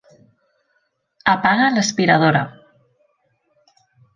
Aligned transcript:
Apaga 1.35 1.67
l'aspiradora. 1.75 2.43